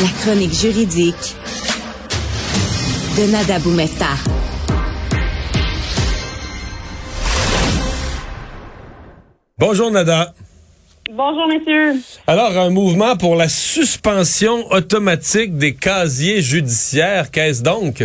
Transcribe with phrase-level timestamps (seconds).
[0.00, 1.36] La chronique juridique
[3.18, 4.06] de Nada Boumefta.
[9.58, 10.32] Bonjour Nada.
[11.10, 12.00] Bonjour, messieurs.
[12.26, 18.02] Alors, un mouvement pour la suspension automatique des casiers judiciaires, qu'est-ce donc?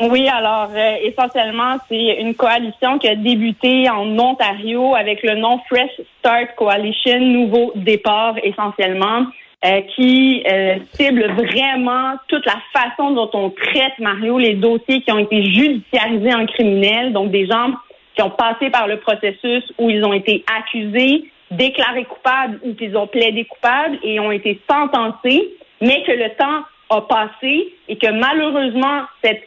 [0.00, 5.60] Oui, alors euh, essentiellement, c'est une coalition qui a débuté en Ontario avec le nom
[5.68, 9.26] Fresh Start Coalition, Nouveau Départ essentiellement,
[9.64, 15.12] euh, qui euh, cible vraiment toute la façon dont on traite, Mario, les dossiers qui
[15.12, 17.72] ont été judiciarisés en criminel, donc des gens
[18.16, 22.96] qui ont passé par le processus où ils ont été accusés, déclarés coupables ou qu'ils
[22.96, 28.10] ont plaidé coupables et ont été sentencés, mais que le temps a passé et que
[28.10, 29.42] malheureusement, cette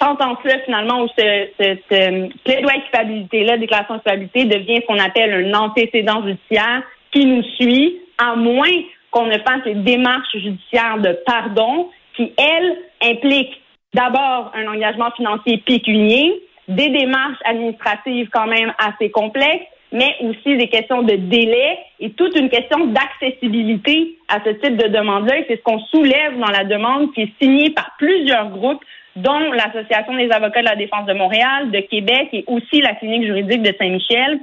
[0.00, 5.54] sentence-là, finalement, ou ce, ce, plaidoyer culpabilité-là, déclaration de culpabilité, devient ce qu'on appelle un
[5.54, 6.82] antécédent judiciaire
[7.12, 8.70] qui nous suit, à moins
[9.18, 13.60] qu'on ne fasse des démarches judiciaires de pardon qui, elles, impliquent
[13.92, 20.68] d'abord un engagement financier pécunier, des démarches administratives quand même assez complexes, mais aussi des
[20.68, 25.38] questions de délai et toute une question d'accessibilité à ce type de demande-là.
[25.38, 28.84] Et c'est ce qu'on soulève dans la demande qui est signée par plusieurs groupes,
[29.16, 33.24] dont l'Association des avocats de la défense de Montréal, de Québec et aussi la clinique
[33.24, 34.38] juridique de Saint-Michel,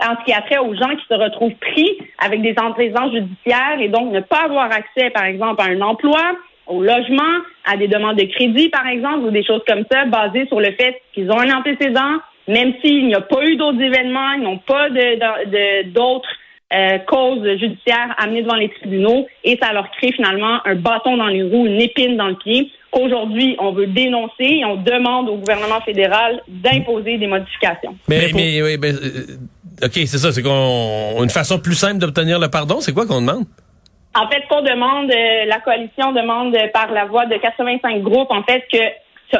[0.00, 3.78] en ce qui a trait aux gens qui se retrouvent pris avec des antécédents judiciaires
[3.80, 7.88] et donc ne pas avoir accès, par exemple, à un emploi, au logement, à des
[7.88, 11.30] demandes de crédit, par exemple, ou des choses comme ça, basées sur le fait qu'ils
[11.30, 15.90] ont un antécédent, même s'il n'y a pas eu d'autres événements, ils n'ont pas de,
[15.90, 16.28] d'autres
[16.72, 21.26] euh, causes judiciaires amenées devant les tribunaux, et ça leur crée finalement un bâton dans
[21.26, 25.36] les roues, une épine dans le pied, qu'aujourd'hui on veut dénoncer et on demande au
[25.36, 27.96] gouvernement fédéral d'imposer des modifications.
[28.08, 29.36] Mais, mais, oui, mais euh,
[29.82, 33.20] OK, c'est ça, c'est qu'on une façon plus simple d'obtenir le pardon, c'est quoi qu'on
[33.20, 33.44] demande?
[34.14, 38.42] En fait, qu'on demande, euh, la coalition demande par la voix de 85 groupes, en
[38.42, 38.78] fait, que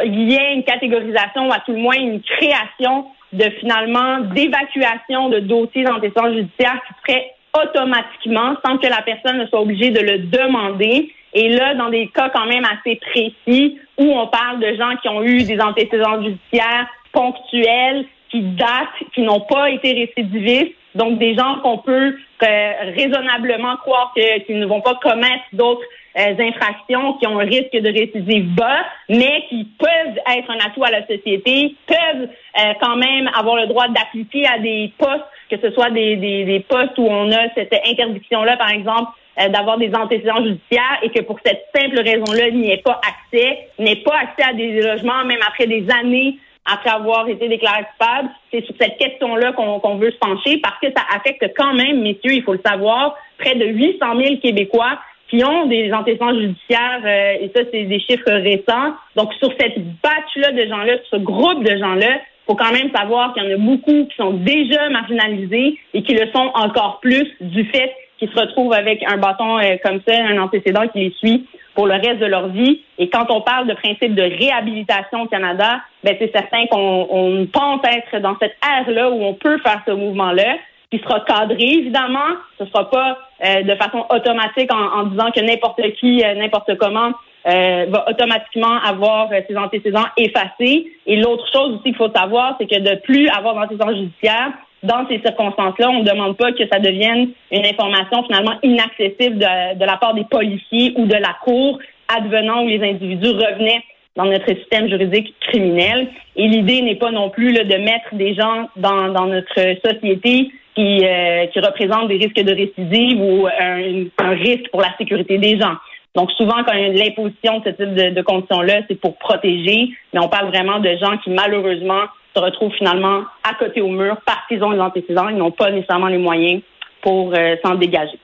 [0.04, 5.28] il y ait une catégorisation ou à tout le moins une création de finalement d'évacuation
[5.28, 10.00] de dossiers d'antécédents judiciaires qui serait automatiquement sans que la personne ne soit obligée de
[10.00, 11.12] le demander.
[11.32, 15.08] Et là, dans des cas quand même assez précis où on parle de gens qui
[15.08, 21.34] ont eu des antécédents judiciaires ponctuels, qui datent, qui n'ont pas été récidivistes, donc des
[21.34, 24.12] gens qu'on peut euh, raisonnablement croire
[24.46, 25.82] qu'ils ne vont pas commettre d'autres
[26.18, 30.84] euh, infractions qui ont un risque de récidive bas, mais qui peuvent être un atout
[30.84, 35.56] à la société, peuvent euh, quand même avoir le droit d'appliquer à des postes, que
[35.60, 39.78] ce soit des, des, des postes où on a cette interdiction-là, par exemple, euh, d'avoir
[39.78, 44.02] des antécédents judiciaires et que pour cette simple raison-là, il n'y ait pas accès, n'ait
[44.02, 46.36] pas accès à des logements, même après des années
[46.72, 48.28] après avoir été déclaré coupable.
[48.50, 52.32] C'est sur cette question-là qu'on veut se pencher parce que ça affecte quand même, messieurs,
[52.32, 54.98] il faut le savoir, près de 800 000 Québécois
[55.30, 58.94] qui ont des antécédents judiciaires, euh, et ça, c'est des chiffres récents.
[59.14, 63.32] Donc, sur cette batch-là de gens-là, sur ce groupe de gens-là, faut quand même savoir
[63.32, 67.28] qu'il y en a beaucoup qui sont déjà marginalisés et qui le sont encore plus
[67.40, 71.14] du fait qu'ils se retrouvent avec un bâton euh, comme ça, un antécédent qui les
[71.18, 71.46] suit
[71.80, 72.82] pour le reste de leur vie.
[72.98, 77.80] Et quand on parle de principe de réhabilitation au Canada, ben c'est certain qu'on pense
[77.86, 80.56] être dans cette ère-là où on peut faire ce mouvement-là
[80.92, 82.36] qui sera cadré, évidemment.
[82.58, 87.12] Ce sera pas euh, de façon automatique en, disant que n'importe qui, euh, n'importe comment
[87.46, 90.92] euh, va automatiquement avoir ses antécédents effacés.
[91.06, 94.52] Et l'autre chose aussi qu'il faut savoir, c'est que de plus avoir d'antécédents judiciaires,
[94.82, 99.84] dans ces circonstances-là, on ne demande pas que ça devienne une information finalement inaccessible de,
[99.84, 103.82] la part des policiers ou de la Cour, advenant où les individus revenaient
[104.16, 106.08] dans notre système juridique criminel.
[106.36, 109.54] Et l'idée n'est pas non plus là, de mettre des gens dans, notre
[109.84, 115.38] société qui, euh, qui représentent des risques de récidive ou un, risque pour la sécurité
[115.38, 115.74] des gens.
[116.16, 119.90] Donc souvent, quand il y a l'imposition de ce type de, conditions-là, c'est pour protéger,
[120.12, 122.02] mais on parle vraiment de gens qui malheureusement
[122.34, 125.70] se retrouvent finalement à côté au mur parce qu'ils ont les antécédents, ils n'ont pas
[125.70, 126.62] nécessairement les moyens
[127.02, 128.18] pour euh, s'en dégager.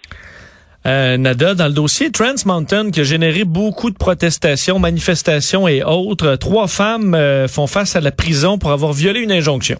[0.87, 5.83] Euh, Nada, dans le dossier Trans Mountain qui a généré beaucoup de protestations, manifestations et
[5.83, 9.79] autres, trois femmes euh, font face à la prison pour avoir violé une injonction.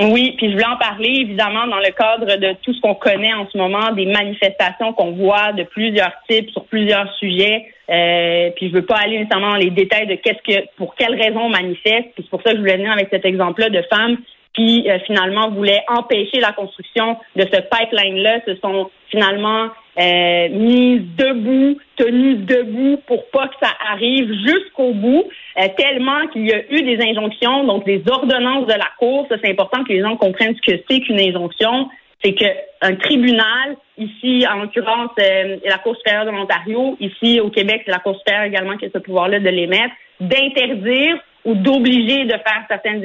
[0.00, 3.34] Oui, puis je voulais en parler évidemment dans le cadre de tout ce qu'on connaît
[3.34, 7.66] en ce moment, des manifestations qu'on voit de plusieurs types sur plusieurs sujets.
[7.90, 11.20] Euh, puis je veux pas aller nécessairement dans les détails de qu'est-ce que, pour quelles
[11.20, 12.08] raisons on manifeste.
[12.14, 14.16] Puis c'est pour ça que je voulais venir avec cet exemple-là de femmes
[14.54, 18.40] qui euh, finalement voulaient empêcher la construction de ce pipeline-là.
[18.46, 19.68] Ce sont finalement
[19.98, 25.24] euh, mises debout, tenues debout pour pas que ça arrive jusqu'au bout,
[25.58, 29.26] euh, tellement qu'il y a eu des injonctions, donc des ordonnances de la Cour.
[29.28, 31.88] Ça, c'est important que les gens comprennent ce que c'est qu'une injonction
[32.24, 37.82] c'est qu'un tribunal, ici, en l'occurrence, euh, la Cour supérieure de l'Ontario, ici au Québec,
[37.84, 42.32] c'est la Cour supérieure également qui a ce pouvoir-là de l'émettre, d'interdire ou d'obliger de
[42.32, 43.04] faire certaines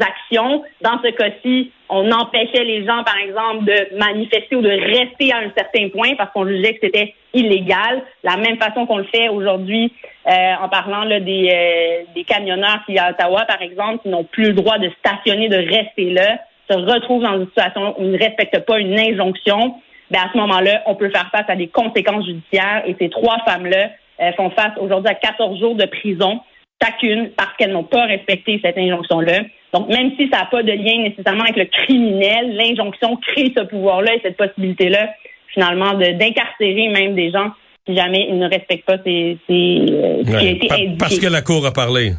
[0.00, 0.62] actions.
[0.80, 5.38] Dans ce cas-ci, on empêchait les gens, par exemple, de manifester ou de rester à
[5.38, 8.02] un certain point parce qu'on jugeait que c'était illégal.
[8.24, 9.92] La même façon qu'on le fait aujourd'hui
[10.26, 14.24] euh, en parlant là, des, euh, des camionneurs qui à Ottawa, par exemple, qui n'ont
[14.24, 16.38] plus le droit de stationner, de rester là,
[16.70, 19.76] se retrouvent dans une situation où ils ne respectent pas une injonction.
[20.10, 23.38] Ben à ce moment-là, on peut faire face à des conséquences judiciaires et ces trois
[23.46, 23.90] femmes-là
[24.20, 26.40] euh, font face aujourd'hui à 14 jours de prison
[26.82, 29.40] chacune parce qu'elles n'ont pas respecté cette injonction-là.
[29.72, 33.64] Donc, même si ça n'a pas de lien nécessairement avec le criminel, l'injonction crée ce
[33.64, 35.10] pouvoir-là et cette possibilité-là,
[35.52, 37.50] finalement, d'incarcérer même des gens
[37.86, 40.96] si jamais ils ne respectent pas ces, ces, euh, ce qui a été indiqué.
[40.98, 42.12] Parce que la Cour a parlé.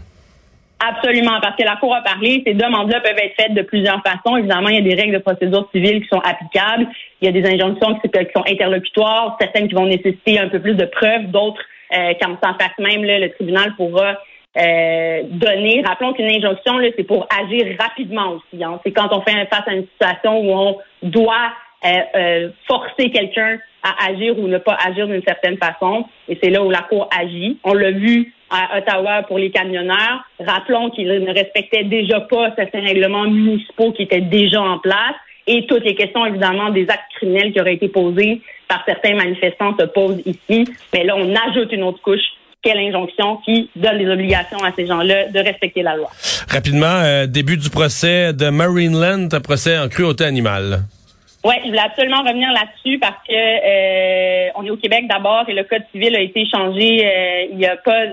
[0.79, 2.41] Absolument, parce que la Cour a parlé.
[2.45, 4.37] Ces demandes-là peuvent être faites de plusieurs façons.
[4.37, 6.87] Évidemment, il y a des règles de procédure civile qui sont applicables.
[7.21, 10.75] Il y a des injonctions qui, sont interlocutoires, certaines qui vont nécessiter un peu plus
[10.75, 11.61] de preuves, d'autres,
[11.93, 14.17] euh, quand ça passe même, là, le tribunal pourra
[14.57, 15.83] euh, donner.
[15.85, 18.63] Rappelons qu'une injonction, c'est pour agir rapidement aussi.
[18.63, 18.79] Hein.
[18.83, 21.51] C'est quand on fait face à une situation où on doit
[21.85, 26.05] euh, euh, forcer quelqu'un à agir ou ne pas agir d'une certaine façon.
[26.27, 27.57] Et c'est là où la Cour agit.
[27.63, 30.25] On l'a vu à Ottawa pour les camionneurs.
[30.39, 35.15] Rappelons qu'ils ne respectaient déjà pas certains règlements municipaux qui étaient déjà en place.
[35.47, 39.75] Et toutes les questions, évidemment, des actes criminels qui auraient été posés par certains manifestants
[39.79, 40.65] se posent ici.
[40.93, 42.19] Mais là, on ajoute une autre couche
[42.61, 46.09] quelle injonction qui donne des obligations à ces gens-là de respecter la loi.
[46.49, 50.81] Rapidement, euh, début du procès de Marineland, un procès en cruauté animale.
[51.45, 55.53] Oui, je voulais absolument revenir là-dessus parce que euh, on est au Québec d'abord et
[55.53, 58.07] le code civil a été changé euh, il n'y a pas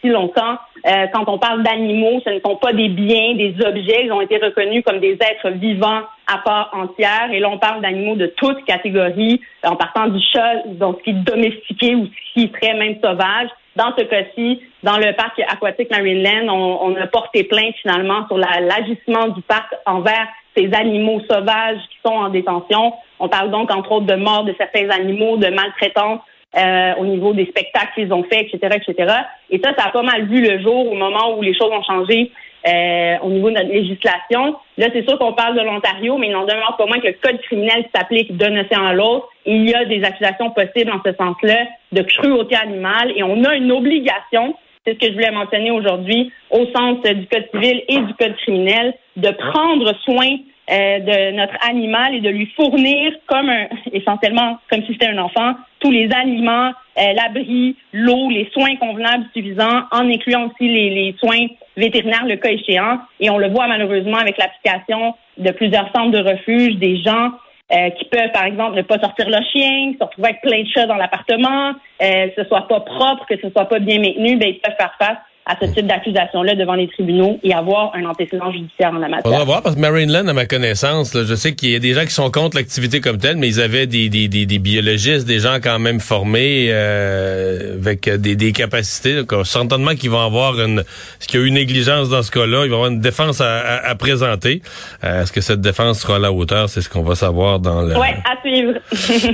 [0.00, 0.58] si longtemps.
[0.84, 4.38] quand on parle d'animaux, ce ne sont pas des biens, des objets, ils ont été
[4.38, 7.30] reconnus comme des êtres vivants à part entière.
[7.32, 11.10] Et là, on parle d'animaux de toutes catégories, en partant du chat, donc ce qui
[11.10, 13.48] est domestiqué ou ce qui serait même sauvage,
[13.78, 18.36] dans ce cas-ci, dans le parc aquatique Marineland, on, on a porté plainte finalement sur
[18.36, 20.26] l'agissement du parc envers
[20.56, 22.92] ces animaux sauvages qui sont en détention.
[23.20, 26.20] On parle donc entre autres de mort de certains animaux, de maltraitance
[26.56, 29.14] euh, au niveau des spectacles qu'ils ont faits, etc., etc.
[29.50, 31.82] Et ça, ça a pas mal vu le jour au moment où les choses ont
[31.84, 32.32] changé
[32.66, 34.56] euh, au niveau de notre législation.
[34.76, 37.16] Là, c'est sûr qu'on parle de l'Ontario, mais il n'en demeure pas moins que le
[37.22, 39.28] code criminel s'applique d'un océan à l'autre.
[39.46, 43.54] Il y a des accusations possibles en ce sens-là de cruauté animale et on a
[43.54, 47.98] une obligation, c'est ce que je voulais mentionner aujourd'hui, au sens du code civil et
[47.98, 50.28] du code criminel, de prendre soin
[50.70, 55.18] euh, de notre animal et de lui fournir comme un, essentiellement comme si c'était un
[55.18, 60.90] enfant, tous les aliments, euh, l'abri, l'eau, les soins convenables suffisants, en incluant aussi les,
[60.90, 61.46] les soins
[61.76, 62.98] vétérinaires le cas échéant.
[63.20, 67.30] Et on le voit malheureusement avec l'application de plusieurs centres de refuge, des gens
[67.70, 70.68] euh, qui peuvent, par exemple, ne pas sortir leur chien, se retrouver avec plein de
[70.68, 74.36] chats dans l'appartement, euh, que ce soit pas propre, que ce soit pas bien maintenu,
[74.36, 78.04] ben, ils peuvent faire face à ce type d'accusation-là devant les tribunaux et avoir un
[78.04, 79.32] antécédent judiciaire en la matière.
[79.32, 81.94] On va voir, parce que Marineland, à ma connaissance, je sais qu'il y a des
[81.94, 85.38] gens qui sont contre l'activité comme telle, mais ils avaient des, des, des, biologistes, des
[85.38, 89.22] gens quand même formés euh, avec des, des capacités.
[89.22, 90.80] Donc, certainement qu'ils vont avoir une...
[90.80, 92.64] Est-ce qu'il y a eu une négligence dans ce cas-là?
[92.64, 94.60] Il va y avoir une défense à, à, présenter.
[95.02, 96.68] Euh, est-ce que cette défense sera à la hauteur?
[96.68, 97.96] C'est ce qu'on va savoir dans le...
[97.96, 98.74] Oui, à suivre.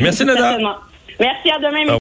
[0.01, 0.59] Merci, Nada.
[1.21, 1.85] Merci, à demain.